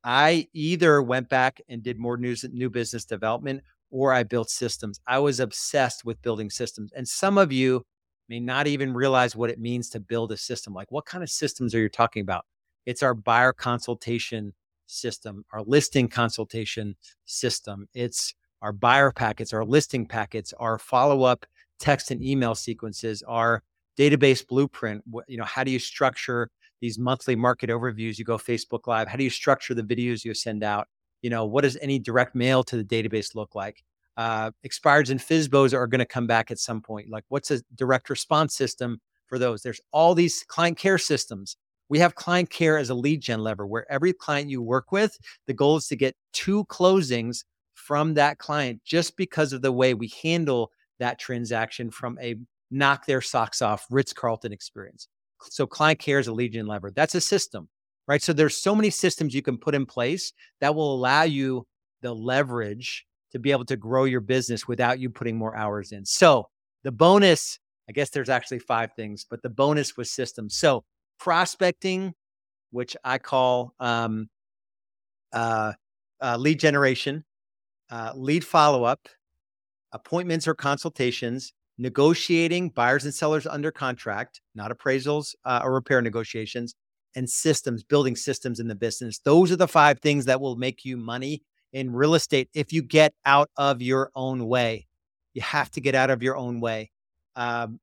I 0.03 0.47
either 0.53 1.01
went 1.01 1.29
back 1.29 1.61
and 1.67 1.81
did 1.81 1.97
more 1.97 2.17
news, 2.17 2.45
new 2.51 2.69
business 2.69 3.05
development 3.05 3.63
or 3.89 4.11
I 4.11 4.23
built 4.23 4.49
systems. 4.49 4.99
I 5.07 5.19
was 5.19 5.39
obsessed 5.39 6.03
with 6.03 6.21
building 6.21 6.49
systems. 6.49 6.91
And 6.93 7.07
some 7.07 7.37
of 7.37 7.51
you 7.51 7.85
may 8.27 8.39
not 8.39 8.67
even 8.67 8.93
realize 8.93 9.35
what 9.35 9.49
it 9.49 9.59
means 9.59 9.89
to 9.89 9.99
build 9.99 10.31
a 10.31 10.37
system. 10.37 10.73
Like, 10.73 10.91
what 10.91 11.05
kind 11.05 11.23
of 11.23 11.29
systems 11.29 11.75
are 11.75 11.79
you 11.79 11.89
talking 11.89 12.21
about? 12.21 12.45
It's 12.85 13.03
our 13.03 13.13
buyer 13.13 13.53
consultation 13.53 14.53
system, 14.87 15.45
our 15.53 15.61
listing 15.61 16.07
consultation 16.07 16.95
system. 17.25 17.87
It's 17.93 18.33
our 18.63 18.71
buyer 18.71 19.11
packets, 19.11 19.53
our 19.53 19.65
listing 19.65 20.07
packets, 20.07 20.53
our 20.53 20.79
follow 20.79 21.23
up 21.23 21.45
text 21.79 22.09
and 22.11 22.23
email 22.23 22.55
sequences, 22.55 23.21
our 23.27 23.61
database 23.99 24.45
blueprint. 24.47 25.03
You 25.27 25.37
know, 25.37 25.43
how 25.43 25.65
do 25.65 25.69
you 25.69 25.79
structure 25.79 26.49
these 26.81 26.97
monthly 26.97 27.35
market 27.35 27.69
overviews? 27.69 28.17
You 28.17 28.25
go 28.25 28.37
Facebook 28.37 28.87
Live. 28.87 29.09
How 29.09 29.17
do 29.17 29.23
you 29.23 29.29
structure 29.29 29.73
the 29.73 29.83
videos 29.83 30.23
you 30.23 30.33
send 30.33 30.63
out? 30.63 30.87
You 31.21 31.29
know, 31.29 31.45
what 31.45 31.61
does 31.61 31.77
any 31.81 31.99
direct 31.99 32.35
mail 32.35 32.63
to 32.63 32.81
the 32.81 32.83
database 32.83 33.35
look 33.35 33.53
like? 33.53 33.83
Uh, 34.15 34.51
expireds 34.65 35.09
and 35.09 35.19
FSBOs 35.19 35.73
are 35.73 35.87
going 35.87 35.99
to 35.99 36.05
come 36.05 36.27
back 36.27 36.49
at 36.49 36.59
some 36.59 36.81
point. 36.81 37.09
Like, 37.09 37.25
what's 37.27 37.51
a 37.51 37.61
direct 37.75 38.09
response 38.09 38.55
system 38.55 39.01
for 39.27 39.37
those? 39.37 39.61
There's 39.61 39.81
all 39.91 40.15
these 40.15 40.43
client 40.47 40.77
care 40.77 40.97
systems. 40.97 41.57
We 41.89 41.99
have 41.99 42.15
client 42.15 42.49
care 42.49 42.77
as 42.77 42.89
a 42.89 42.95
lead 42.95 43.21
gen 43.21 43.39
lever 43.39 43.67
where 43.67 43.91
every 43.91 44.13
client 44.13 44.49
you 44.49 44.61
work 44.61 44.91
with, 44.91 45.17
the 45.47 45.53
goal 45.53 45.75
is 45.77 45.87
to 45.87 45.95
get 45.97 46.15
two 46.31 46.63
closings 46.65 47.43
from 47.85 48.13
that 48.13 48.37
client 48.37 48.81
just 48.85 49.17
because 49.17 49.51
of 49.51 49.61
the 49.61 49.71
way 49.71 49.93
we 49.93 50.11
handle 50.21 50.71
that 50.99 51.19
transaction 51.19 51.91
from 51.91 52.17
a 52.21 52.35
knock 52.71 53.05
their 53.05 53.21
socks 53.21 53.61
off 53.61 53.85
Ritz 53.89 54.13
Carlton 54.13 54.53
experience. 54.53 55.07
So 55.41 55.67
client 55.67 55.99
care 55.99 56.19
is 56.19 56.29
a 56.29 56.47
gen 56.47 56.65
lever. 56.65 56.91
That's 56.91 57.15
a 57.15 57.21
system, 57.21 57.67
right? 58.07 58.21
So 58.21 58.31
there's 58.31 58.55
so 58.55 58.73
many 58.73 58.89
systems 58.89 59.35
you 59.35 59.41
can 59.41 59.57
put 59.57 59.75
in 59.75 59.85
place 59.85 60.31
that 60.61 60.73
will 60.73 60.93
allow 60.95 61.23
you 61.23 61.67
the 62.01 62.13
leverage 62.13 63.05
to 63.31 63.39
be 63.39 63.51
able 63.51 63.65
to 63.65 63.75
grow 63.75 64.05
your 64.05 64.21
business 64.21 64.67
without 64.67 64.99
you 64.99 65.09
putting 65.09 65.37
more 65.37 65.55
hours 65.55 65.91
in. 65.91 66.05
So 66.05 66.47
the 66.83 66.91
bonus, 66.91 67.59
I 67.89 67.91
guess 67.91 68.11
there's 68.11 68.29
actually 68.29 68.59
five 68.59 68.93
things, 68.95 69.25
but 69.29 69.41
the 69.41 69.49
bonus 69.49 69.97
was 69.97 70.09
systems. 70.09 70.55
So 70.55 70.85
prospecting, 71.19 72.13
which 72.71 72.95
I 73.03 73.17
call 73.17 73.73
um, 73.79 74.29
uh, 75.33 75.73
uh, 76.21 76.37
lead 76.37 76.59
generation, 76.59 77.25
uh, 77.89 78.11
lead 78.15 78.45
follow 78.45 78.83
up, 78.83 79.07
appointments 79.91 80.47
or 80.47 80.53
consultations, 80.53 81.53
negotiating 81.77 82.69
buyers 82.69 83.05
and 83.05 83.13
sellers 83.13 83.47
under 83.47 83.71
contract, 83.71 84.41
not 84.55 84.71
appraisals 84.71 85.35
uh, 85.45 85.61
or 85.63 85.73
repair 85.73 86.01
negotiations, 86.01 86.75
and 87.15 87.29
systems, 87.29 87.83
building 87.83 88.15
systems 88.15 88.59
in 88.59 88.67
the 88.67 88.75
business. 88.75 89.19
Those 89.19 89.51
are 89.51 89.55
the 89.55 89.67
five 89.67 89.99
things 89.99 90.25
that 90.25 90.41
will 90.41 90.55
make 90.55 90.83
you 90.85 90.97
money 90.97 91.43
in 91.71 91.91
real 91.91 92.15
estate 92.15 92.49
if 92.53 92.71
you 92.71 92.81
get 92.81 93.13
out 93.25 93.49
of 93.57 93.81
your 93.81 94.11
own 94.15 94.47
way. 94.47 94.87
You 95.33 95.41
have 95.41 95.71
to 95.71 95.81
get 95.81 95.95
out 95.95 96.09
of 96.09 96.21
your 96.21 96.37
own 96.37 96.59
way. 96.59 96.91
Um, 97.35 97.79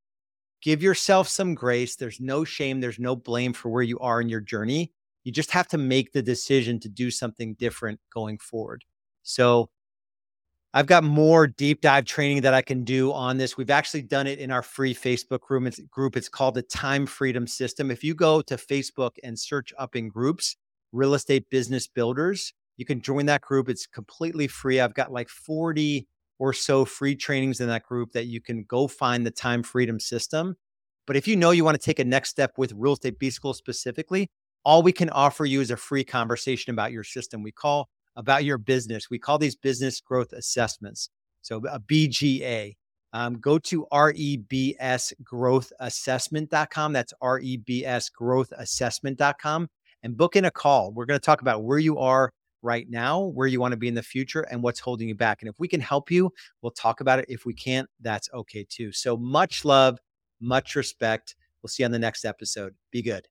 give 0.62 0.82
yourself 0.82 1.28
some 1.28 1.54
grace. 1.54 1.96
There's 1.96 2.20
no 2.20 2.44
shame, 2.44 2.80
there's 2.80 2.98
no 2.98 3.16
blame 3.16 3.52
for 3.52 3.68
where 3.68 3.82
you 3.82 3.98
are 3.98 4.20
in 4.20 4.28
your 4.28 4.40
journey. 4.40 4.92
You 5.24 5.32
just 5.32 5.50
have 5.50 5.68
to 5.68 5.78
make 5.78 6.12
the 6.12 6.22
decision 6.22 6.80
to 6.80 6.88
do 6.88 7.10
something 7.10 7.54
different 7.54 8.00
going 8.12 8.38
forward. 8.38 8.84
So, 9.22 9.68
I've 10.72 10.86
got 10.86 11.02
more 11.02 11.48
deep 11.48 11.80
dive 11.80 12.04
training 12.04 12.42
that 12.42 12.54
I 12.54 12.62
can 12.62 12.84
do 12.84 13.12
on 13.12 13.38
this. 13.38 13.56
We've 13.56 13.70
actually 13.70 14.02
done 14.02 14.28
it 14.28 14.38
in 14.38 14.52
our 14.52 14.62
free 14.62 14.94
Facebook 14.94 15.40
group. 15.40 15.66
It's, 15.66 15.80
group. 15.90 16.16
it's 16.16 16.28
called 16.28 16.54
the 16.54 16.62
Time 16.62 17.06
Freedom 17.06 17.48
System. 17.48 17.90
If 17.90 18.04
you 18.04 18.14
go 18.14 18.40
to 18.42 18.56
Facebook 18.56 19.16
and 19.24 19.36
search 19.36 19.72
up 19.78 19.96
in 19.96 20.08
groups, 20.08 20.56
real 20.92 21.14
estate 21.14 21.50
business 21.50 21.88
builders, 21.88 22.52
you 22.76 22.84
can 22.84 23.00
join 23.00 23.26
that 23.26 23.40
group. 23.40 23.68
It's 23.68 23.86
completely 23.86 24.46
free. 24.46 24.78
I've 24.78 24.94
got 24.94 25.10
like 25.10 25.28
40 25.28 26.06
or 26.38 26.52
so 26.52 26.84
free 26.84 27.16
trainings 27.16 27.60
in 27.60 27.66
that 27.66 27.82
group 27.82 28.12
that 28.12 28.26
you 28.26 28.40
can 28.40 28.62
go 28.62 28.86
find 28.86 29.26
the 29.26 29.32
Time 29.32 29.64
Freedom 29.64 29.98
System. 29.98 30.56
But 31.04 31.16
if 31.16 31.26
you 31.26 31.34
know 31.34 31.50
you 31.50 31.64
want 31.64 31.80
to 31.80 31.84
take 31.84 31.98
a 31.98 32.04
next 32.04 32.30
step 32.30 32.52
with 32.56 32.72
Real 32.76 32.92
Estate 32.92 33.18
B 33.18 33.30
School 33.30 33.54
specifically, 33.54 34.30
all 34.64 34.82
we 34.82 34.92
can 34.92 35.10
offer 35.10 35.44
you 35.44 35.60
is 35.60 35.72
a 35.72 35.76
free 35.76 36.04
conversation 36.04 36.72
about 36.72 36.92
your 36.92 37.02
system. 37.02 37.42
We 37.42 37.50
call 37.50 37.88
about 38.16 38.44
your 38.44 38.58
business. 38.58 39.08
We 39.10 39.18
call 39.18 39.38
these 39.38 39.56
business 39.56 40.00
growth 40.00 40.32
assessments. 40.32 41.10
So 41.42 41.60
a 41.70 41.80
BGA. 41.80 42.76
Um, 43.12 43.40
go 43.40 43.58
to 43.58 43.88
rebsgrowthassessment.com. 43.92 46.92
That's 46.92 47.12
rebsgrowthassessment.com 47.20 49.68
and 50.02 50.16
book 50.16 50.36
in 50.36 50.44
a 50.44 50.50
call. 50.50 50.92
We're 50.92 51.06
going 51.06 51.18
to 51.18 51.24
talk 51.24 51.40
about 51.40 51.64
where 51.64 51.78
you 51.78 51.98
are 51.98 52.32
right 52.62 52.88
now, 52.88 53.20
where 53.20 53.48
you 53.48 53.60
want 53.60 53.72
to 53.72 53.76
be 53.76 53.88
in 53.88 53.94
the 53.94 54.02
future, 54.02 54.42
and 54.42 54.62
what's 54.62 54.80
holding 54.80 55.08
you 55.08 55.14
back. 55.14 55.42
And 55.42 55.48
if 55.48 55.58
we 55.58 55.66
can 55.66 55.80
help 55.80 56.10
you, 56.10 56.30
we'll 56.62 56.72
talk 56.72 57.00
about 57.00 57.18
it. 57.18 57.24
If 57.28 57.46
we 57.46 57.54
can't, 57.54 57.88
that's 58.00 58.28
okay 58.32 58.66
too. 58.68 58.92
So 58.92 59.16
much 59.16 59.64
love, 59.64 59.98
much 60.40 60.76
respect. 60.76 61.36
We'll 61.62 61.68
see 61.68 61.82
you 61.82 61.86
on 61.86 61.92
the 61.92 61.98
next 61.98 62.24
episode. 62.24 62.74
Be 62.90 63.02
good. 63.02 63.26